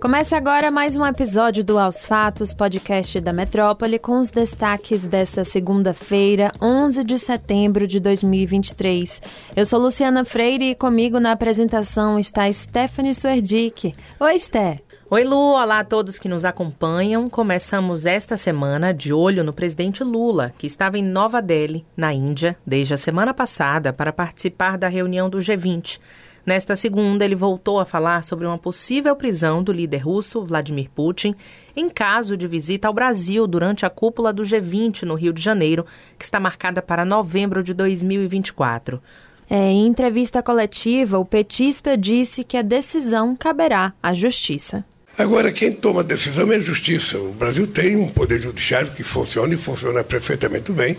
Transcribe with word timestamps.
Começa 0.00 0.34
agora 0.34 0.70
mais 0.70 0.96
um 0.96 1.04
episódio 1.04 1.62
do 1.62 1.78
Aos 1.78 2.06
Fatos, 2.06 2.54
podcast 2.54 3.20
da 3.20 3.34
Metrópole, 3.34 3.98
com 3.98 4.18
os 4.18 4.30
destaques 4.30 5.06
desta 5.06 5.44
segunda-feira, 5.44 6.50
11 6.58 7.04
de 7.04 7.18
setembro 7.18 7.86
de 7.86 8.00
2023. 8.00 9.20
Eu 9.54 9.66
sou 9.66 9.78
Luciana 9.78 10.24
Freire 10.24 10.70
e 10.70 10.74
comigo 10.74 11.20
na 11.20 11.32
apresentação 11.32 12.18
está 12.18 12.50
Stephanie 12.50 13.14
Suerdick. 13.14 13.94
Oi, 14.18 14.38
Sté. 14.38 14.78
Oi, 15.10 15.22
Lu. 15.22 15.54
Olá 15.54 15.80
a 15.80 15.84
todos 15.84 16.18
que 16.18 16.28
nos 16.28 16.46
acompanham. 16.46 17.28
Começamos 17.28 18.06
esta 18.06 18.38
semana 18.38 18.94
de 18.94 19.12
olho 19.12 19.44
no 19.44 19.52
presidente 19.52 20.02
Lula, 20.02 20.54
que 20.56 20.66
estava 20.66 20.96
em 20.96 21.02
Nova 21.02 21.42
Delhi, 21.42 21.84
na 21.94 22.14
Índia, 22.14 22.56
desde 22.64 22.94
a 22.94 22.96
semana 22.96 23.34
passada 23.34 23.92
para 23.92 24.14
participar 24.14 24.78
da 24.78 24.88
reunião 24.88 25.28
do 25.28 25.38
G20. 25.38 25.98
Nesta 26.44 26.74
segunda, 26.74 27.24
ele 27.24 27.34
voltou 27.34 27.78
a 27.78 27.84
falar 27.84 28.24
sobre 28.24 28.46
uma 28.46 28.58
possível 28.58 29.14
prisão 29.14 29.62
do 29.62 29.72
líder 29.72 29.98
russo, 29.98 30.44
Vladimir 30.44 30.88
Putin, 30.94 31.34
em 31.76 31.88
caso 31.88 32.36
de 32.36 32.46
visita 32.46 32.88
ao 32.88 32.94
Brasil 32.94 33.46
durante 33.46 33.84
a 33.84 33.90
cúpula 33.90 34.32
do 34.32 34.42
G20 34.42 35.02
no 35.02 35.14
Rio 35.14 35.32
de 35.32 35.42
Janeiro, 35.42 35.84
que 36.18 36.24
está 36.24 36.40
marcada 36.40 36.80
para 36.80 37.04
novembro 37.04 37.62
de 37.62 37.74
2024. 37.74 39.00
É, 39.48 39.56
em 39.56 39.86
entrevista 39.86 40.42
coletiva, 40.42 41.18
o 41.18 41.24
petista 41.24 41.98
disse 41.98 42.44
que 42.44 42.56
a 42.56 42.62
decisão 42.62 43.34
caberá 43.34 43.92
à 44.02 44.14
Justiça. 44.14 44.84
Agora, 45.18 45.50
quem 45.50 45.72
toma 45.72 46.00
a 46.00 46.04
decisão 46.04 46.52
é 46.52 46.56
a 46.56 46.60
Justiça. 46.60 47.18
O 47.18 47.32
Brasil 47.32 47.66
tem 47.66 47.96
um 47.96 48.08
poder 48.08 48.40
judiciário 48.40 48.92
que 48.92 49.02
funciona 49.02 49.52
e 49.52 49.56
funciona 49.58 50.04
perfeitamente 50.04 50.70
bem. 50.70 50.96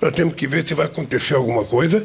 Nós 0.00 0.12
temos 0.12 0.34
que 0.34 0.48
ver 0.48 0.66
se 0.66 0.74
vai 0.74 0.86
acontecer 0.86 1.34
alguma 1.34 1.64
coisa 1.64 2.04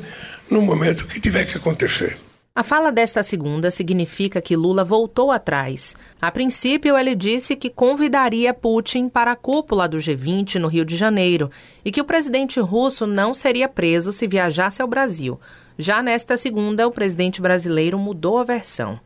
no 0.51 0.61
momento 0.61 1.07
que 1.07 1.19
tiver 1.19 1.45
que 1.45 1.57
acontecer. 1.57 2.15
A 2.57 2.63
fala 2.63 2.91
desta 2.91 3.21
segunda 3.21 3.69
significa 3.69 4.41
que 4.41 4.55
Lula 4.55 4.83
voltou 4.83 5.29
atrás. 5.29 5.95
A 6.19 6.31
princípio, 6.31 6.97
ele 6.97 7.13
disse 7.13 7.55
que 7.55 7.69
convidaria 7.69 8.51
Putin 8.51 9.09
para 9.09 9.33
a 9.33 9.35
cúpula 9.35 9.87
do 9.87 9.97
G20 9.97 10.55
no 10.55 10.67
Rio 10.67 10.83
de 10.83 10.97
Janeiro 10.97 11.51
e 11.85 11.91
que 11.91 12.01
o 12.01 12.03
presidente 12.03 12.59
russo 12.59 13.05
não 13.05 13.31
seria 13.31 13.69
preso 13.69 14.11
se 14.11 14.25
viajasse 14.25 14.81
ao 14.81 14.87
Brasil. 14.87 15.39
Já 15.77 16.01
nesta 16.01 16.35
segunda, 16.35 16.87
o 16.87 16.91
presidente 16.91 17.39
brasileiro 17.39 17.99
mudou 17.99 18.39
a 18.39 18.43
versão. 18.43 18.99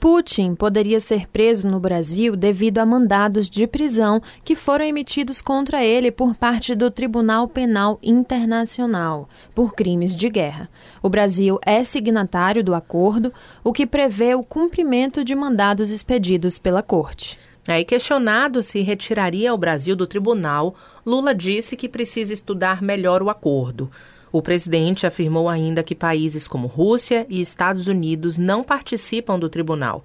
Putin 0.00 0.54
poderia 0.54 1.00
ser 1.00 1.26
preso 1.26 1.66
no 1.66 1.80
Brasil 1.80 2.36
devido 2.36 2.78
a 2.78 2.86
mandados 2.86 3.50
de 3.50 3.66
prisão 3.66 4.22
que 4.44 4.54
foram 4.54 4.84
emitidos 4.84 5.42
contra 5.42 5.84
ele 5.84 6.12
por 6.12 6.36
parte 6.36 6.76
do 6.76 6.88
Tribunal 6.88 7.48
Penal 7.48 7.98
Internacional 8.00 9.28
por 9.56 9.74
crimes 9.74 10.14
de 10.14 10.28
guerra. 10.28 10.70
O 11.02 11.08
Brasil 11.08 11.58
é 11.66 11.82
signatário 11.82 12.62
do 12.62 12.76
acordo, 12.76 13.32
o 13.64 13.72
que 13.72 13.86
prevê 13.86 14.36
o 14.36 14.44
cumprimento 14.44 15.24
de 15.24 15.34
mandados 15.34 15.90
expedidos 15.90 16.58
pela 16.58 16.82
Corte. 16.82 17.36
Aí, 17.66 17.84
questionado 17.84 18.62
se 18.62 18.80
retiraria 18.80 19.52
o 19.52 19.58
Brasil 19.58 19.96
do 19.96 20.06
tribunal, 20.06 20.76
Lula 21.04 21.34
disse 21.34 21.76
que 21.76 21.88
precisa 21.88 22.32
estudar 22.32 22.80
melhor 22.80 23.20
o 23.20 23.28
acordo. 23.28 23.90
O 24.30 24.42
presidente 24.42 25.06
afirmou 25.06 25.48
ainda 25.48 25.82
que 25.82 25.94
países 25.94 26.46
como 26.46 26.66
Rússia 26.66 27.26
e 27.28 27.40
Estados 27.40 27.86
Unidos 27.86 28.36
não 28.36 28.62
participam 28.62 29.38
do 29.38 29.48
tribunal. 29.48 30.04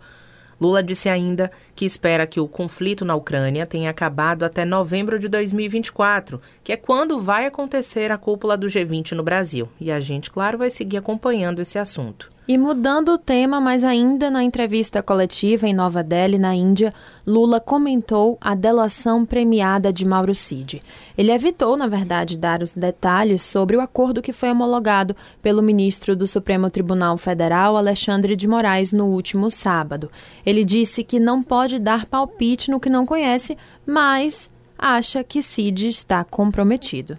Lula 0.60 0.82
disse 0.82 1.10
ainda 1.10 1.52
que 1.76 1.86
espera 1.86 2.26
que 2.26 2.40
o 2.40 2.48
conflito 2.48 3.04
na 3.04 3.16
Ucrânia 3.16 3.66
tenha 3.66 3.90
acabado 3.90 4.44
até 4.44 4.64
novembro 4.64 5.20
de 5.20 5.28
2024, 5.28 6.42
que 6.64 6.72
é 6.72 6.78
quando 6.78 7.20
vai 7.20 7.46
acontecer 7.46 8.12
a 8.12 8.18
cúpula 8.18 8.56
do 8.56 8.68
G20 8.68 9.12
no 9.12 9.24
Brasil. 9.24 9.68
E 9.80 9.92
a 9.92 10.00
gente, 10.00 10.32
claro, 10.32 10.58
vai 10.58 10.70
seguir 10.70 10.98
acompanhando 10.98 11.62
esse 11.62 11.78
assunto. 11.78 12.32
E 12.46 12.58
mudando 12.58 13.14
o 13.14 13.18
tema, 13.18 13.62
mas 13.62 13.86
ainda 13.86 14.30
na 14.30 14.44
entrevista 14.44 15.02
coletiva 15.02 15.66
em 15.66 15.74
Nova 15.74 16.04
Delhi, 16.04 16.38
na 16.38 16.54
Índia, 16.54 16.94
Lula 17.26 17.58
comentou 17.62 18.38
a 18.42 18.54
delação 18.54 19.26
premiada 19.26 19.94
de 19.94 20.06
Mauro 20.06 20.36
Cid. 20.36 20.84
Ele 21.18 21.32
evitou, 21.32 21.78
na 21.78 21.88
verdade, 21.88 22.38
dar 22.38 22.62
os 22.62 22.72
detalhes 22.72 23.44
sobre 23.44 23.78
o 23.78 23.82
acordo 23.82 24.22
que 24.22 24.34
foi 24.34 24.52
homologado 24.52 25.16
pelo 25.42 25.62
ministro 25.62 26.18
do 26.18 26.28
Supremo 26.28 26.70
Tribunal 26.70 27.16
Federal, 27.18 27.78
Alexandre 27.78 28.36
de 28.36 28.46
Moraes, 28.46 28.92
no 28.92 29.06
último 29.06 29.50
sábado. 29.50 30.12
Ele 30.46 30.66
disse 30.66 31.02
que 31.02 31.22
não 31.22 31.42
pode 31.42 31.80
dar 31.80 32.06
palpite 32.06 32.70
no 32.70 32.80
que 32.80 32.90
não 32.90 33.06
conhece, 33.06 33.58
mas 33.86 34.50
acha 34.78 35.24
que 35.24 35.42
Cid 35.42 35.88
está 35.88 36.26
comprometido. 36.26 37.18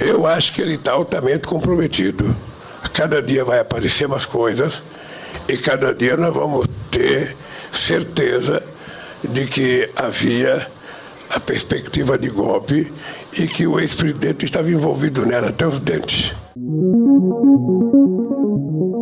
Eu 0.00 0.26
acho 0.26 0.54
que 0.54 0.62
ele 0.62 0.76
está 0.76 0.92
altamente 0.92 1.46
comprometido 1.46 2.24
cada 2.92 3.22
dia 3.22 3.44
vai 3.44 3.58
aparecer 3.60 4.06
umas 4.06 4.26
coisas 4.26 4.82
e 5.48 5.56
cada 5.56 5.94
dia 5.94 6.16
nós 6.16 6.34
vamos 6.34 6.66
ter 6.90 7.36
certeza 7.72 8.62
de 9.22 9.46
que 9.46 9.90
havia 9.96 10.66
a 11.30 11.40
perspectiva 11.40 12.18
de 12.18 12.30
golpe 12.30 12.90
e 13.38 13.46
que 13.46 13.66
o 13.66 13.78
ex-presidente 13.78 14.46
estava 14.46 14.70
envolvido 14.70 15.26
nela 15.26 15.48
até 15.48 15.66
os 15.66 15.78
dentes. 15.78 16.34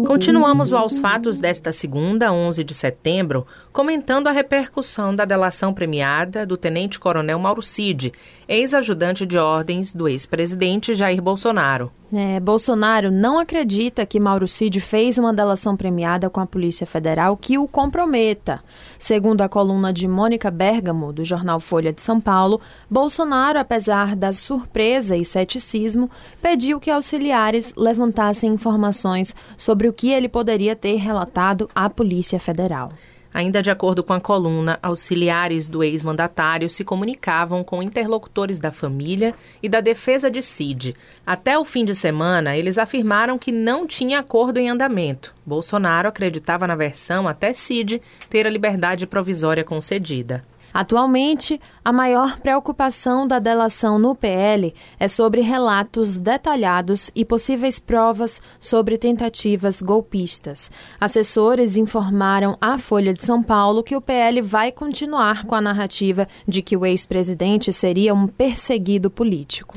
Continuamos 0.06 0.72
o 0.72 0.76
aos 0.76 0.98
fatos 0.98 1.40
desta 1.40 1.72
segunda, 1.72 2.32
11 2.32 2.64
de 2.64 2.72
setembro, 2.72 3.46
comentando 3.72 4.28
a 4.28 4.32
repercussão 4.32 5.14
da 5.14 5.24
delação 5.24 5.74
premiada 5.74 6.46
do 6.46 6.56
tenente-coronel 6.56 7.38
Mauro 7.38 7.60
Cid, 7.60 8.12
ex-ajudante 8.48 9.26
de 9.26 9.36
ordens 9.36 9.92
do 9.92 10.08
ex-presidente 10.08 10.94
Jair 10.94 11.20
Bolsonaro. 11.20 11.92
É, 12.12 12.38
Bolsonaro 12.38 13.10
não 13.10 13.40
acredita 13.40 14.06
que 14.06 14.20
Mauro 14.20 14.46
Cid 14.46 14.80
fez 14.80 15.18
uma 15.18 15.34
delação 15.34 15.76
premiada 15.76 16.30
com 16.30 16.38
a 16.38 16.46
Polícia 16.46 16.86
Federal 16.86 17.36
que 17.36 17.58
o 17.58 17.66
comprometa. 17.66 18.62
Segundo 18.96 19.42
a 19.42 19.48
coluna 19.48 19.92
de 19.92 20.06
Mônica 20.06 20.48
Bergamo, 20.48 21.12
do 21.12 21.24
jornal 21.24 21.58
Folha 21.58 21.92
de 21.92 22.00
São 22.00 22.20
Paulo, 22.20 22.60
Bolsonaro, 22.88 23.58
apesar 23.58 24.14
da 24.14 24.32
surpresa 24.32 25.16
e 25.16 25.24
ceticismo, 25.24 26.08
pediu 26.40 26.78
que 26.78 26.92
auxiliares 26.92 27.74
levantassem 27.76 28.52
informações 28.52 29.34
sobre 29.56 29.88
o 29.88 29.92
que 29.92 30.12
ele 30.12 30.28
poderia 30.28 30.76
ter 30.76 30.96
relatado 30.96 31.68
à 31.74 31.90
Polícia 31.90 32.38
Federal. 32.38 32.90
Ainda 33.36 33.60
de 33.60 33.70
acordo 33.70 34.02
com 34.02 34.14
a 34.14 34.20
coluna, 34.20 34.78
auxiliares 34.82 35.68
do 35.68 35.84
ex-mandatário 35.84 36.70
se 36.70 36.82
comunicavam 36.82 37.62
com 37.62 37.82
interlocutores 37.82 38.58
da 38.58 38.72
família 38.72 39.34
e 39.62 39.68
da 39.68 39.82
defesa 39.82 40.30
de 40.30 40.40
Cid. 40.40 40.96
Até 41.26 41.58
o 41.58 41.62
fim 41.62 41.84
de 41.84 41.94
semana, 41.94 42.56
eles 42.56 42.78
afirmaram 42.78 43.36
que 43.36 43.52
não 43.52 43.86
tinha 43.86 44.20
acordo 44.20 44.56
em 44.56 44.70
andamento. 44.70 45.34
Bolsonaro 45.44 46.08
acreditava 46.08 46.66
na 46.66 46.74
versão 46.74 47.28
até 47.28 47.52
Cid 47.52 48.00
ter 48.30 48.46
a 48.46 48.50
liberdade 48.50 49.06
provisória 49.06 49.62
concedida. 49.62 50.42
Atualmente, 50.72 51.60
a 51.84 51.92
maior 51.92 52.40
preocupação 52.40 53.26
da 53.26 53.38
delação 53.38 53.98
no 53.98 54.14
PL 54.14 54.74
é 54.98 55.08
sobre 55.08 55.40
relatos 55.40 56.18
detalhados 56.18 57.10
e 57.14 57.24
possíveis 57.24 57.78
provas 57.78 58.42
sobre 58.60 58.98
tentativas 58.98 59.80
golpistas. 59.80 60.70
Assessores 61.00 61.76
informaram 61.76 62.56
à 62.60 62.76
Folha 62.76 63.14
de 63.14 63.24
São 63.24 63.42
Paulo 63.42 63.82
que 63.82 63.96
o 63.96 64.00
PL 64.00 64.42
vai 64.42 64.70
continuar 64.70 65.44
com 65.46 65.54
a 65.54 65.60
narrativa 65.60 66.28
de 66.46 66.62
que 66.62 66.76
o 66.76 66.84
ex-presidente 66.84 67.72
seria 67.72 68.14
um 68.14 68.26
perseguido 68.26 69.10
político. 69.10 69.74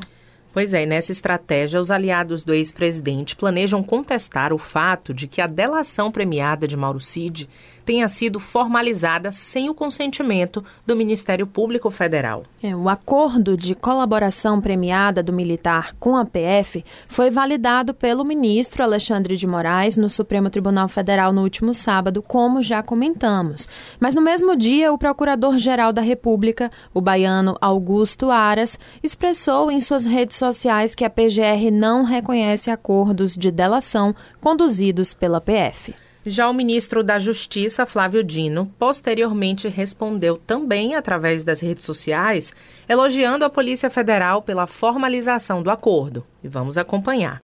Pois 0.52 0.74
é, 0.74 0.82
e 0.82 0.86
nessa 0.86 1.12
estratégia, 1.12 1.80
os 1.80 1.92
aliados 1.92 2.42
do 2.42 2.52
ex-presidente 2.52 3.36
planejam 3.36 3.84
contestar 3.84 4.52
o 4.52 4.58
fato 4.58 5.14
de 5.14 5.28
que 5.28 5.40
a 5.40 5.46
delação 5.46 6.10
premiada 6.10 6.66
de 6.66 6.76
Mauro 6.76 7.00
Cid 7.00 7.48
tenha 7.90 8.06
sido 8.06 8.38
formalizada 8.38 9.32
sem 9.32 9.68
o 9.68 9.74
consentimento 9.74 10.64
do 10.86 10.94
Ministério 10.94 11.44
Público 11.44 11.90
Federal. 11.90 12.44
É, 12.62 12.72
o 12.72 12.88
acordo 12.88 13.56
de 13.56 13.74
colaboração 13.74 14.60
premiada 14.60 15.24
do 15.24 15.32
militar 15.32 15.92
com 15.98 16.16
a 16.16 16.24
PF 16.24 16.84
foi 17.08 17.32
validado 17.32 17.92
pelo 17.92 18.24
ministro 18.24 18.84
Alexandre 18.84 19.36
de 19.36 19.44
Moraes 19.44 19.96
no 19.96 20.08
Supremo 20.08 20.48
Tribunal 20.48 20.86
Federal 20.86 21.32
no 21.32 21.42
último 21.42 21.74
sábado, 21.74 22.22
como 22.22 22.62
já 22.62 22.80
comentamos. 22.80 23.66
Mas 23.98 24.14
no 24.14 24.22
mesmo 24.22 24.54
dia, 24.54 24.92
o 24.92 24.98
Procurador-Geral 24.98 25.92
da 25.92 26.00
República, 26.00 26.70
o 26.94 27.00
baiano 27.00 27.56
Augusto 27.60 28.30
Aras, 28.30 28.78
expressou 29.02 29.68
em 29.68 29.80
suas 29.80 30.04
redes 30.04 30.36
sociais 30.36 30.94
que 30.94 31.04
a 31.04 31.10
PGR 31.10 31.72
não 31.72 32.04
reconhece 32.04 32.70
acordos 32.70 33.34
de 33.34 33.50
delação 33.50 34.14
conduzidos 34.40 35.12
pela 35.12 35.40
PF. 35.40 35.92
Já 36.24 36.50
o 36.50 36.54
ministro 36.54 37.02
da 37.02 37.18
Justiça, 37.18 37.86
Flávio 37.86 38.22
Dino, 38.22 38.70
posteriormente 38.78 39.68
respondeu 39.68 40.36
também 40.36 40.94
através 40.94 41.44
das 41.44 41.60
redes 41.60 41.84
sociais, 41.84 42.52
elogiando 42.86 43.44
a 43.44 43.50
Polícia 43.50 43.88
Federal 43.88 44.42
pela 44.42 44.66
formalização 44.66 45.62
do 45.62 45.70
acordo. 45.70 46.24
E 46.44 46.48
vamos 46.48 46.76
acompanhar. 46.76 47.40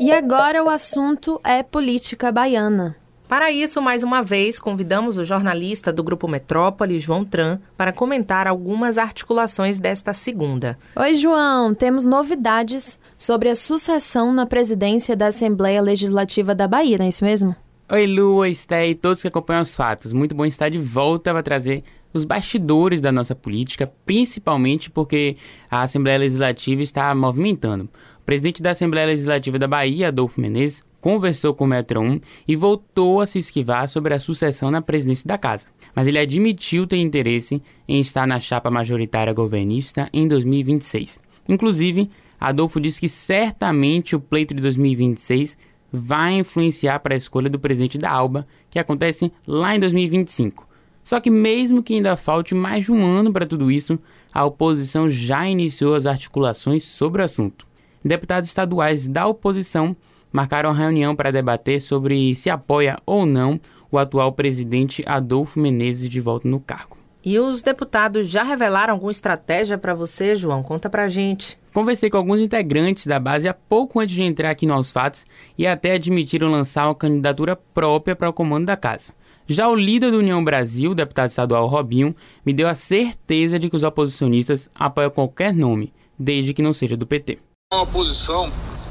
E 0.00 0.10
agora 0.10 0.64
o 0.64 0.70
assunto 0.70 1.38
é 1.44 1.62
política 1.62 2.32
baiana. 2.32 2.96
Para 3.30 3.52
isso, 3.52 3.80
mais 3.80 4.02
uma 4.02 4.24
vez, 4.24 4.58
convidamos 4.58 5.16
o 5.16 5.24
jornalista 5.24 5.92
do 5.92 6.02
Grupo 6.02 6.26
Metrópole, 6.26 6.98
João 6.98 7.24
Tran, 7.24 7.60
para 7.76 7.92
comentar 7.92 8.48
algumas 8.48 8.98
articulações 8.98 9.78
desta 9.78 10.12
segunda. 10.12 10.76
Oi, 10.96 11.14
João. 11.14 11.72
Temos 11.72 12.04
novidades 12.04 12.98
sobre 13.16 13.48
a 13.48 13.54
sucessão 13.54 14.32
na 14.32 14.46
presidência 14.46 15.14
da 15.14 15.28
Assembleia 15.28 15.80
Legislativa 15.80 16.56
da 16.56 16.66
Bahia, 16.66 16.98
não 16.98 17.04
é 17.04 17.08
isso 17.08 17.24
mesmo? 17.24 17.54
Oi, 17.88 18.04
Lu, 18.04 18.34
oi, 18.34 18.52
Sté 18.52 18.88
e 18.88 18.96
todos 18.96 19.22
que 19.22 19.28
acompanham 19.28 19.62
os 19.62 19.76
fatos. 19.76 20.12
Muito 20.12 20.34
bom 20.34 20.44
estar 20.44 20.68
de 20.68 20.78
volta 20.78 21.30
para 21.30 21.40
trazer 21.40 21.84
os 22.12 22.24
bastidores 22.24 23.00
da 23.00 23.12
nossa 23.12 23.36
política, 23.36 23.88
principalmente 24.04 24.90
porque 24.90 25.36
a 25.70 25.82
Assembleia 25.82 26.18
Legislativa 26.18 26.82
está 26.82 27.14
movimentando. 27.14 27.88
O 28.20 28.24
presidente 28.24 28.60
da 28.60 28.70
Assembleia 28.70 29.06
Legislativa 29.06 29.56
da 29.56 29.68
Bahia, 29.68 30.08
Adolfo 30.08 30.40
Menezes, 30.40 30.82
conversou 31.00 31.54
com 31.54 31.64
o 31.64 31.68
Metro 31.68 32.00
1 32.00 32.20
e 32.46 32.56
voltou 32.56 33.20
a 33.20 33.26
se 33.26 33.38
esquivar 33.38 33.88
sobre 33.88 34.14
a 34.14 34.20
sucessão 34.20 34.70
na 34.70 34.82
presidência 34.82 35.26
da 35.26 35.38
casa. 35.38 35.66
Mas 35.94 36.06
ele 36.06 36.18
admitiu 36.18 36.86
ter 36.86 36.98
interesse 36.98 37.62
em 37.88 38.00
estar 38.00 38.26
na 38.26 38.38
chapa 38.38 38.70
majoritária 38.70 39.32
governista 39.32 40.08
em 40.12 40.28
2026. 40.28 41.20
Inclusive, 41.48 42.10
Adolfo 42.38 42.80
disse 42.80 43.00
que 43.00 43.08
certamente 43.08 44.14
o 44.14 44.20
pleito 44.20 44.54
de 44.54 44.62
2026 44.62 45.58
vai 45.92 46.34
influenciar 46.34 47.00
para 47.00 47.14
a 47.14 47.16
escolha 47.16 47.50
do 47.50 47.58
presidente 47.58 47.98
da 47.98 48.10
Alba, 48.10 48.46
que 48.70 48.78
acontece 48.78 49.32
lá 49.46 49.74
em 49.74 49.80
2025. 49.80 50.68
Só 51.02 51.18
que, 51.18 51.30
mesmo 51.30 51.82
que 51.82 51.94
ainda 51.94 52.16
falte 52.16 52.54
mais 52.54 52.84
de 52.84 52.92
um 52.92 53.04
ano 53.04 53.32
para 53.32 53.46
tudo 53.46 53.70
isso, 53.70 53.98
a 54.32 54.44
oposição 54.44 55.08
já 55.10 55.48
iniciou 55.48 55.94
as 55.94 56.06
articulações 56.06 56.84
sobre 56.84 57.20
o 57.20 57.24
assunto. 57.24 57.66
Deputados 58.04 58.48
estaduais 58.48 59.08
da 59.08 59.26
oposição 59.26 59.96
marcaram 60.32 60.72
reunião 60.72 61.14
para 61.14 61.30
debater 61.30 61.80
sobre 61.80 62.34
se 62.34 62.50
apoia 62.50 62.98
ou 63.04 63.26
não 63.26 63.60
o 63.90 63.98
atual 63.98 64.32
presidente 64.32 65.02
Adolfo 65.06 65.58
Menezes 65.58 66.08
de 66.08 66.20
volta 66.20 66.48
no 66.48 66.60
cargo. 66.60 66.96
E 67.22 67.38
os 67.38 67.60
deputados 67.60 68.28
já 68.28 68.42
revelaram 68.42 68.94
alguma 68.94 69.12
estratégia 69.12 69.76
para 69.76 69.92
você, 69.92 70.34
João? 70.34 70.62
Conta 70.62 70.88
pra 70.88 71.08
gente. 71.08 71.58
Conversei 71.72 72.08
com 72.08 72.16
alguns 72.16 72.40
integrantes 72.40 73.06
da 73.06 73.18
base 73.18 73.46
há 73.46 73.52
pouco 73.52 74.00
antes 74.00 74.14
de 74.14 74.22
entrar 74.22 74.50
aqui 74.50 74.64
nos 74.64 74.90
fatos 74.90 75.26
e 75.56 75.66
até 75.66 75.92
admitiram 75.92 76.50
lançar 76.50 76.86
uma 76.86 76.94
candidatura 76.94 77.54
própria 77.54 78.16
para 78.16 78.30
o 78.30 78.32
comando 78.32 78.66
da 78.66 78.76
casa. 78.76 79.12
Já 79.46 79.68
o 79.68 79.74
líder 79.74 80.12
do 80.12 80.18
União 80.18 80.42
Brasil, 80.42 80.92
o 80.92 80.94
deputado 80.94 81.28
estadual 81.28 81.66
Robinho, 81.66 82.14
me 82.46 82.54
deu 82.54 82.68
a 82.68 82.74
certeza 82.74 83.58
de 83.58 83.68
que 83.68 83.76
os 83.76 83.82
oposicionistas 83.82 84.70
apoiam 84.74 85.10
qualquer 85.10 85.52
nome, 85.52 85.92
desde 86.18 86.54
que 86.54 86.62
não 86.62 86.72
seja 86.72 86.96
do 86.96 87.06
PT. 87.06 87.38
Uma 87.72 87.82
oposição 87.82 88.50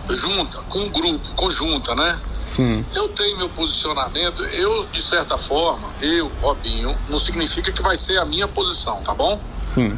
junta, 0.10 0.62
com 0.64 0.80
um 0.80 0.90
grupo, 0.90 1.32
conjunta, 1.36 1.96
né? 1.96 2.20
Sim. 2.48 2.84
Eu 2.94 3.10
tenho 3.10 3.38
meu 3.38 3.50
posicionamento, 3.50 4.44
eu, 4.44 4.86
de 4.88 5.02
certa 5.02 5.38
forma, 5.38 5.88
eu, 6.02 6.32
Robinho, 6.42 6.98
não 7.08 7.20
significa 7.20 7.72
que 7.72 7.82
vai 7.82 7.96
ser 7.96 8.18
a 8.18 8.26
minha 8.26 8.48
posição, 8.48 9.02
tá 9.04 9.14
bom? 9.14 9.40
Sim. 9.68 9.98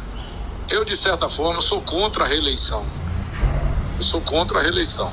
Eu, 0.70 0.84
de 0.84 0.96
certa 0.96 1.28
forma, 1.28 1.60
sou 1.60 1.80
contra 1.80 2.24
a 2.24 2.26
reeleição. 2.26 2.84
Eu 3.96 4.02
sou 4.02 4.20
contra 4.20 4.58
a 4.58 4.62
reeleição. 4.62 5.10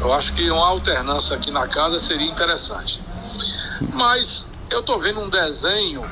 Eu 0.00 0.12
acho 0.12 0.34
que 0.34 0.50
uma 0.50 0.66
alternância 0.66 1.36
aqui 1.36 1.50
na 1.50 1.66
casa 1.66 1.98
seria 1.98 2.26
interessante. 2.26 3.02
Mas 3.92 4.46
eu 4.70 4.82
tô 4.82 4.98
vendo 4.98 5.20
um 5.20 5.28
desenho 5.28 6.04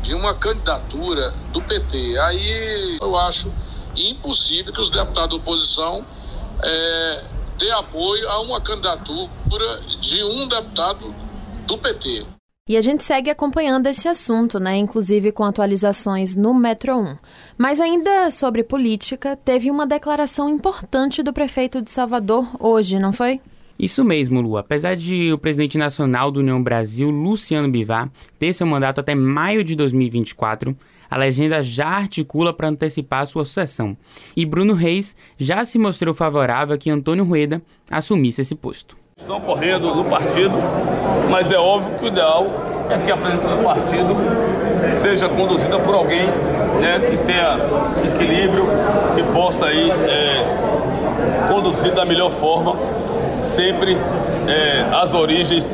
de 0.00 0.14
uma 0.14 0.34
candidatura 0.34 1.34
do 1.52 1.60
PT. 1.62 2.18
Aí 2.18 2.98
eu 3.00 3.16
acho 3.16 3.52
impossível 3.96 4.72
que 4.72 4.80
os 4.80 4.90
deputados 4.90 5.30
da 5.30 5.36
oposição 5.36 6.04
é, 6.64 7.24
dê 7.58 7.70
apoio 7.72 8.28
a 8.28 8.40
uma 8.40 8.60
candidatura 8.60 9.80
de 10.00 10.22
um 10.24 10.48
deputado 10.48 11.14
do 11.66 11.78
PT. 11.78 12.26
E 12.66 12.78
a 12.78 12.80
gente 12.80 13.04
segue 13.04 13.28
acompanhando 13.28 13.86
esse 13.88 14.08
assunto, 14.08 14.58
né? 14.58 14.76
Inclusive 14.76 15.30
com 15.32 15.44
atualizações 15.44 16.34
no 16.34 16.54
Metro 16.54 16.96
1. 16.96 17.18
Mas 17.58 17.78
ainda 17.78 18.30
sobre 18.30 18.64
política, 18.64 19.36
teve 19.36 19.70
uma 19.70 19.86
declaração 19.86 20.48
importante 20.48 21.22
do 21.22 21.30
prefeito 21.30 21.82
de 21.82 21.90
Salvador 21.90 22.48
hoje, 22.58 22.98
não 22.98 23.12
foi? 23.12 23.38
Isso 23.78 24.04
mesmo, 24.04 24.40
Lu. 24.40 24.56
Apesar 24.56 24.94
de 24.96 25.32
o 25.32 25.38
presidente 25.38 25.76
nacional 25.76 26.30
do 26.30 26.40
União 26.40 26.62
Brasil, 26.62 27.10
Luciano 27.10 27.68
Bivar, 27.68 28.08
ter 28.38 28.52
seu 28.52 28.66
mandato 28.66 29.00
até 29.00 29.14
maio 29.14 29.64
de 29.64 29.74
2024, 29.74 30.76
a 31.10 31.16
legenda 31.16 31.62
já 31.62 31.88
articula 31.88 32.52
para 32.52 32.68
antecipar 32.68 33.26
sua 33.26 33.44
sucessão. 33.44 33.96
E 34.36 34.44
Bruno 34.44 34.74
Reis 34.74 35.14
já 35.38 35.64
se 35.64 35.78
mostrou 35.78 36.14
favorável 36.14 36.74
a 36.74 36.78
que 36.78 36.90
Antônio 36.90 37.24
Rueda 37.24 37.62
assumisse 37.90 38.40
esse 38.40 38.54
posto. 38.54 38.96
Estão 39.18 39.40
correndo 39.40 39.94
no 39.94 40.04
partido, 40.04 40.54
mas 41.30 41.52
é 41.52 41.56
óbvio 41.56 41.98
que 41.98 42.04
o 42.04 42.08
ideal 42.08 42.46
é 42.90 42.98
que 42.98 43.10
a 43.10 43.16
presença 43.16 43.48
do 43.48 43.62
partido 43.62 44.14
seja 45.00 45.28
conduzida 45.28 45.78
por 45.78 45.94
alguém 45.94 46.26
né, 46.80 47.00
que 47.08 47.16
tenha 47.24 47.58
equilíbrio, 48.12 48.66
que 49.14 49.22
possa 49.32 49.66
aí, 49.66 49.90
é, 49.90 51.48
conduzir 51.48 51.94
da 51.94 52.04
melhor 52.04 52.30
forma, 52.30 52.76
sempre 53.40 53.96
é, 54.46 54.86
as 54.92 55.14
origens 55.14 55.64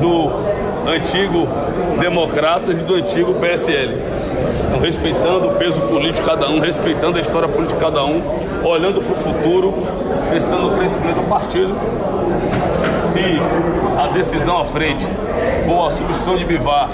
do 0.00 0.30
antigo 0.88 1.46
Democratas 2.00 2.80
e 2.80 2.82
do 2.82 2.94
antigo 2.94 3.34
PSL. 3.34 3.94
Então, 4.66 4.80
respeitando 4.80 5.48
o 5.48 5.54
peso 5.56 5.80
político 5.82 6.20
de 6.20 6.30
cada 6.30 6.48
um, 6.48 6.58
respeitando 6.58 7.18
a 7.18 7.20
história 7.20 7.48
política 7.48 7.78
de 7.78 7.84
cada 7.84 8.04
um, 8.04 8.22
olhando 8.64 9.02
para 9.02 9.12
o 9.12 9.16
futuro, 9.16 9.74
pensando 10.30 10.70
no 10.70 10.78
crescimento 10.78 11.16
do 11.16 11.28
partido 11.28 11.76
se 13.12 13.40
a 13.98 14.06
decisão 14.08 14.58
à 14.58 14.64
frente 14.64 15.04
for 15.64 15.88
a 15.88 15.90
substituição 15.90 16.36
de 16.36 16.44
Bivar, 16.44 16.90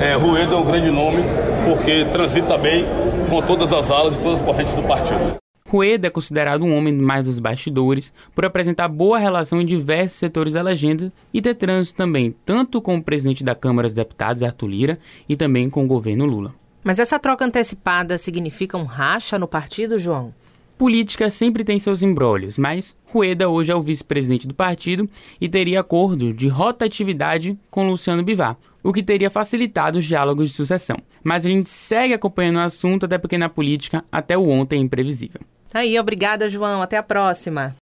é, 0.00 0.14
Rueda 0.14 0.54
é 0.54 0.56
um 0.56 0.64
grande 0.64 0.90
nome, 0.90 1.22
porque 1.66 2.06
transita 2.06 2.56
bem 2.56 2.86
com 3.28 3.42
todas 3.42 3.72
as 3.72 3.90
alas 3.90 4.16
e 4.16 4.20
todas 4.20 4.38
as 4.38 4.42
correntes 4.42 4.74
do 4.74 4.82
partido. 4.82 5.39
Rueda 5.70 6.08
é 6.08 6.10
considerado 6.10 6.64
um 6.64 6.76
homem 6.76 6.92
mais 6.92 7.26
dos 7.28 7.38
bastidores 7.38 8.12
por 8.34 8.44
apresentar 8.44 8.88
boa 8.88 9.20
relação 9.20 9.60
em 9.60 9.64
diversos 9.64 10.18
setores 10.18 10.54
da 10.54 10.62
legenda 10.62 11.12
e 11.32 11.40
ter 11.40 11.54
trânsito 11.54 11.96
também, 11.96 12.34
tanto 12.44 12.82
com 12.82 12.96
o 12.96 13.02
presidente 13.02 13.44
da 13.44 13.54
Câmara 13.54 13.86
dos 13.86 13.94
Deputados, 13.94 14.42
Arthur 14.42 14.66
Lira, 14.66 14.98
e 15.28 15.36
também 15.36 15.70
com 15.70 15.84
o 15.84 15.86
governo 15.86 16.24
Lula. 16.24 16.52
Mas 16.82 16.98
essa 16.98 17.20
troca 17.20 17.44
antecipada 17.44 18.18
significa 18.18 18.76
um 18.76 18.82
racha 18.82 19.38
no 19.38 19.46
partido, 19.46 19.96
João? 19.96 20.34
Política 20.76 21.30
sempre 21.30 21.62
tem 21.62 21.78
seus 21.78 22.02
embrólios, 22.02 22.58
mas 22.58 22.96
Rueda 23.06 23.48
hoje 23.48 23.70
é 23.70 23.76
o 23.76 23.82
vice-presidente 23.82 24.48
do 24.48 24.54
partido 24.54 25.08
e 25.40 25.48
teria 25.48 25.78
acordo 25.78 26.32
de 26.32 26.48
rotatividade 26.48 27.56
com 27.70 27.88
Luciano 27.88 28.24
Bivar, 28.24 28.56
o 28.82 28.92
que 28.92 29.04
teria 29.04 29.30
facilitado 29.30 30.00
os 30.00 30.04
diálogos 30.04 30.50
de 30.50 30.56
sucessão. 30.56 30.96
Mas 31.22 31.46
a 31.46 31.48
gente 31.48 31.68
segue 31.68 32.12
acompanhando 32.12 32.56
o 32.56 32.60
assunto, 32.60 33.06
até 33.06 33.18
porque 33.18 33.38
na 33.38 33.48
política 33.48 34.04
até 34.10 34.36
o 34.36 34.48
ontem 34.48 34.80
é 34.80 34.82
imprevisível. 34.82 35.40
Aí, 35.72 35.98
obrigada, 35.98 36.48
João. 36.48 36.82
Até 36.82 36.96
a 36.96 37.02
próxima. 37.02 37.76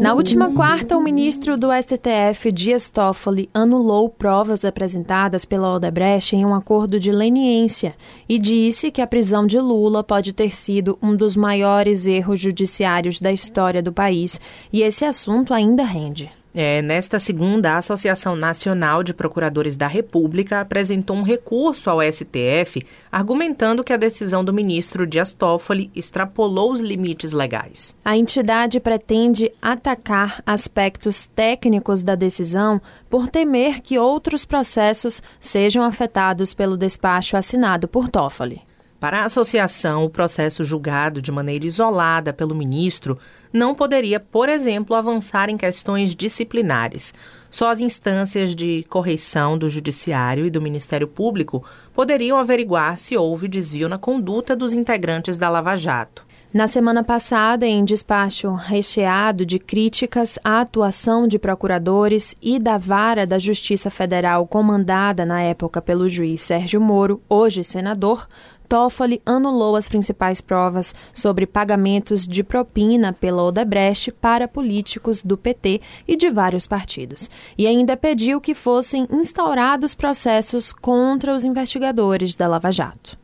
Na 0.00 0.14
última 0.14 0.50
quarta, 0.50 0.96
o 0.96 1.02
ministro 1.02 1.58
do 1.58 1.68
STF, 1.70 2.50
Dias 2.50 2.88
Toffoli, 2.88 3.50
anulou 3.52 4.08
provas 4.08 4.64
apresentadas 4.64 5.44
pela 5.44 5.74
Odebrecht 5.74 6.34
em 6.34 6.42
um 6.42 6.54
acordo 6.54 6.98
de 6.98 7.12
leniência 7.12 7.94
e 8.26 8.38
disse 8.38 8.90
que 8.90 9.02
a 9.02 9.06
prisão 9.06 9.46
de 9.46 9.58
Lula 9.58 10.02
pode 10.02 10.32
ter 10.32 10.54
sido 10.54 10.98
um 11.02 11.14
dos 11.14 11.36
maiores 11.36 12.06
erros 12.06 12.40
judiciários 12.40 13.20
da 13.20 13.30
história 13.30 13.82
do 13.82 13.92
país 13.92 14.40
e 14.72 14.80
esse 14.80 15.04
assunto 15.04 15.52
ainda 15.52 15.84
rende. 15.84 16.30
É, 16.52 16.82
nesta 16.82 17.18
segunda, 17.18 17.72
a 17.72 17.78
Associação 17.78 18.34
Nacional 18.34 19.04
de 19.04 19.14
Procuradores 19.14 19.76
da 19.76 19.86
República 19.86 20.60
apresentou 20.60 21.16
um 21.16 21.22
recurso 21.22 21.88
ao 21.88 22.02
STF, 22.02 22.82
argumentando 23.10 23.84
que 23.84 23.92
a 23.92 23.96
decisão 23.96 24.44
do 24.44 24.52
ministro 24.52 25.06
Dias 25.06 25.30
Toffoli 25.30 25.90
extrapolou 25.94 26.72
os 26.72 26.80
limites 26.80 27.30
legais. 27.32 27.94
A 28.04 28.16
entidade 28.16 28.80
pretende 28.80 29.52
atacar 29.62 30.42
aspectos 30.44 31.26
técnicos 31.26 32.02
da 32.02 32.16
decisão 32.16 32.80
por 33.08 33.28
temer 33.28 33.80
que 33.80 33.98
outros 33.98 34.44
processos 34.44 35.22
sejam 35.38 35.84
afetados 35.84 36.52
pelo 36.52 36.76
despacho 36.76 37.36
assinado 37.36 37.86
por 37.86 38.08
Toffoli. 38.08 38.69
Para 39.00 39.22
a 39.22 39.24
associação, 39.24 40.04
o 40.04 40.10
processo 40.10 40.62
julgado 40.62 41.22
de 41.22 41.32
maneira 41.32 41.64
isolada 41.64 42.34
pelo 42.34 42.54
ministro 42.54 43.18
não 43.50 43.74
poderia, 43.74 44.20
por 44.20 44.46
exemplo, 44.46 44.94
avançar 44.94 45.48
em 45.48 45.56
questões 45.56 46.14
disciplinares. 46.14 47.14
Só 47.50 47.70
as 47.70 47.80
instâncias 47.80 48.54
de 48.54 48.84
correição 48.90 49.56
do 49.56 49.70
Judiciário 49.70 50.44
e 50.44 50.50
do 50.50 50.60
Ministério 50.60 51.08
Público 51.08 51.64
poderiam 51.94 52.36
averiguar 52.36 52.98
se 52.98 53.16
houve 53.16 53.48
desvio 53.48 53.88
na 53.88 53.96
conduta 53.96 54.54
dos 54.54 54.74
integrantes 54.74 55.38
da 55.38 55.48
Lava 55.48 55.74
Jato. 55.76 56.28
Na 56.52 56.66
semana 56.66 57.02
passada, 57.02 57.64
em 57.64 57.84
despacho 57.84 58.52
recheado 58.52 59.46
de 59.46 59.58
críticas 59.58 60.38
à 60.44 60.60
atuação 60.60 61.26
de 61.26 61.38
procuradores 61.38 62.36
e 62.42 62.58
da 62.58 62.76
vara 62.76 63.24
da 63.24 63.38
Justiça 63.38 63.88
Federal 63.88 64.46
comandada 64.46 65.24
na 65.24 65.40
época 65.40 65.80
pelo 65.80 66.08
juiz 66.08 66.42
Sérgio 66.42 66.80
Moro, 66.80 67.22
hoje 67.28 67.62
senador, 67.62 68.26
Toffoli 68.70 69.20
anulou 69.26 69.74
as 69.74 69.88
principais 69.88 70.40
provas 70.40 70.94
sobre 71.12 71.44
pagamentos 71.44 72.24
de 72.24 72.44
propina 72.44 73.12
pela 73.12 73.42
Odebrecht 73.42 74.12
para 74.12 74.46
políticos 74.46 75.24
do 75.24 75.36
PT 75.36 75.80
e 76.06 76.16
de 76.16 76.30
vários 76.30 76.68
partidos. 76.68 77.28
E 77.58 77.66
ainda 77.66 77.96
pediu 77.96 78.40
que 78.40 78.54
fossem 78.54 79.08
instaurados 79.10 79.92
processos 79.92 80.72
contra 80.72 81.34
os 81.34 81.42
investigadores 81.42 82.36
da 82.36 82.46
Lava 82.46 82.70
Jato. 82.70 83.18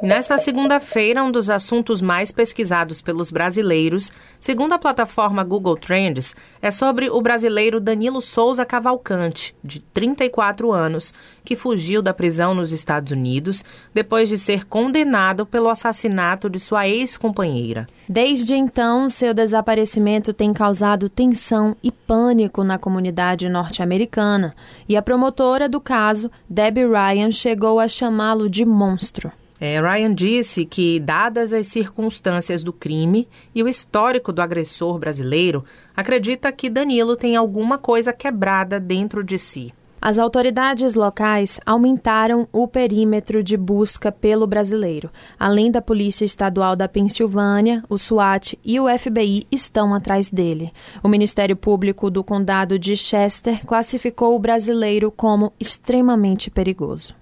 Nesta 0.00 0.38
segunda-feira, 0.38 1.24
um 1.24 1.30
dos 1.32 1.50
assuntos 1.50 2.00
mais 2.00 2.30
pesquisados 2.30 3.02
pelos 3.02 3.32
brasileiros, 3.32 4.12
segundo 4.38 4.72
a 4.72 4.78
plataforma 4.78 5.42
Google 5.42 5.76
Trends, 5.76 6.36
é 6.62 6.70
sobre 6.70 7.10
o 7.10 7.20
brasileiro 7.20 7.80
Danilo 7.80 8.20
Souza 8.20 8.64
Cavalcante, 8.64 9.56
de 9.62 9.80
34 9.80 10.72
anos, 10.72 11.12
que 11.44 11.56
fugiu 11.56 12.00
da 12.00 12.14
prisão 12.14 12.54
nos 12.54 12.70
Estados 12.70 13.10
Unidos 13.10 13.64
depois 13.92 14.28
de 14.28 14.38
ser 14.38 14.66
condenado 14.66 15.44
pelo 15.44 15.68
assassinato 15.68 16.48
de 16.48 16.60
sua 16.60 16.86
ex-companheira. 16.86 17.84
Desde 18.08 18.54
então, 18.54 19.08
seu 19.08 19.34
desaparecimento 19.34 20.32
tem 20.32 20.52
causado 20.52 21.08
tensão 21.08 21.76
e 21.82 21.90
pânico 21.90 22.62
na 22.62 22.78
comunidade 22.78 23.48
norte-americana, 23.48 24.54
e 24.88 24.96
a 24.96 25.02
promotora 25.02 25.68
do 25.68 25.80
caso, 25.80 26.30
Debbie 26.48 26.86
Ryan, 26.86 27.32
chegou 27.32 27.80
a 27.80 27.88
chamá-lo 27.88 28.48
de 28.48 28.64
monstro. 28.64 29.32
É, 29.60 29.80
Ryan 29.80 30.14
disse 30.14 30.64
que, 30.64 31.00
dadas 31.00 31.52
as 31.52 31.66
circunstâncias 31.66 32.62
do 32.62 32.72
crime 32.72 33.28
e 33.54 33.62
o 33.62 33.68
histórico 33.68 34.32
do 34.32 34.40
agressor 34.40 34.98
brasileiro, 34.98 35.64
acredita 35.96 36.52
que 36.52 36.70
Danilo 36.70 37.16
tem 37.16 37.34
alguma 37.34 37.76
coisa 37.76 38.12
quebrada 38.12 38.78
dentro 38.78 39.24
de 39.24 39.38
si. 39.38 39.74
As 40.00 40.18
autoridades 40.18 40.94
locais 40.94 41.58
aumentaram 41.66 42.46
o 42.52 42.68
perímetro 42.68 43.42
de 43.42 43.56
busca 43.56 44.12
pelo 44.12 44.46
brasileiro. 44.46 45.10
Além 45.38 45.70
da 45.70 45.82
Polícia 45.82 46.24
Estadual 46.24 46.76
da 46.76 46.88
Pensilvânia, 46.88 47.82
o 47.88 47.98
SWAT 47.98 48.58
e 48.64 48.78
o 48.78 48.86
FBI 48.98 49.46
estão 49.50 49.94
atrás 49.94 50.30
dele. 50.30 50.72
O 51.02 51.08
Ministério 51.08 51.56
Público 51.56 52.10
do 52.10 52.22
Condado 52.22 52.78
de 52.78 52.96
Chester 52.96 53.64
classificou 53.66 54.34
o 54.34 54.38
brasileiro 54.38 55.10
como 55.10 55.52
extremamente 55.58 56.50
perigoso. 56.50 57.14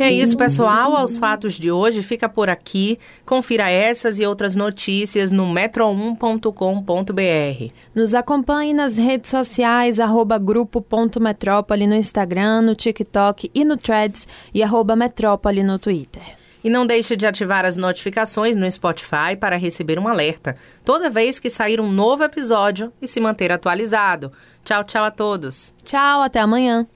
É 0.00 0.10
isso, 0.10 0.36
pessoal. 0.36 0.96
Aos 0.96 1.16
fatos 1.16 1.54
de 1.54 1.70
hoje 1.70 2.02
fica 2.02 2.28
por 2.28 2.50
aqui. 2.50 2.98
Confira 3.24 3.70
essas 3.70 4.18
e 4.18 4.26
outras 4.26 4.56
notícias 4.56 5.30
no 5.30 5.46
metro1.com.br. 5.46 7.72
Nos 7.94 8.14
acompanhe 8.14 8.74
nas 8.74 8.96
redes 8.96 9.30
sociais 9.30 10.00
arroba 10.14 10.38
grupo.metrópole 10.38 11.88
no 11.88 11.94
Instagram, 11.96 12.62
no 12.62 12.76
TikTok 12.76 13.50
e 13.52 13.64
no 13.64 13.76
Threads 13.76 14.28
e 14.54 14.62
arroba 14.62 14.94
metrópole 14.94 15.64
no 15.64 15.76
Twitter. 15.76 16.22
E 16.62 16.70
não 16.70 16.86
deixe 16.86 17.16
de 17.16 17.26
ativar 17.26 17.64
as 17.64 17.76
notificações 17.76 18.54
no 18.54 18.70
Spotify 18.70 19.36
para 19.38 19.56
receber 19.56 19.98
um 19.98 20.06
alerta 20.06 20.56
toda 20.84 21.10
vez 21.10 21.40
que 21.40 21.50
sair 21.50 21.80
um 21.80 21.90
novo 21.90 22.22
episódio 22.22 22.92
e 23.02 23.08
se 23.08 23.18
manter 23.20 23.50
atualizado. 23.50 24.32
Tchau, 24.64 24.84
tchau 24.84 25.04
a 25.04 25.10
todos. 25.10 25.74
Tchau, 25.82 26.22
até 26.22 26.38
amanhã. 26.38 26.86